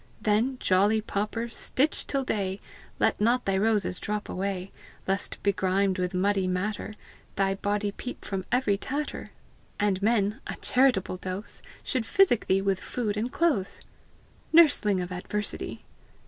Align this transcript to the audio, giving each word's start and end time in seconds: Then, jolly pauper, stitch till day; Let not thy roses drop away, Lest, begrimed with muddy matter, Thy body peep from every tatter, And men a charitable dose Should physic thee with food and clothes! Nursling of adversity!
Then, 0.19 0.57
jolly 0.59 0.99
pauper, 0.99 1.47
stitch 1.47 2.07
till 2.07 2.23
day; 2.23 2.59
Let 2.99 3.21
not 3.21 3.45
thy 3.45 3.55
roses 3.55 3.99
drop 3.99 4.29
away, 4.29 4.71
Lest, 5.07 5.37
begrimed 5.43 5.99
with 5.99 6.15
muddy 6.15 6.47
matter, 6.47 6.95
Thy 7.35 7.53
body 7.53 7.91
peep 7.91 8.25
from 8.25 8.43
every 8.51 8.77
tatter, 8.79 9.29
And 9.79 10.01
men 10.01 10.41
a 10.47 10.55
charitable 10.55 11.17
dose 11.17 11.61
Should 11.83 12.07
physic 12.07 12.47
thee 12.47 12.63
with 12.63 12.79
food 12.79 13.15
and 13.15 13.31
clothes! 13.31 13.83
Nursling 14.51 15.01
of 15.01 15.11
adversity! 15.11 15.85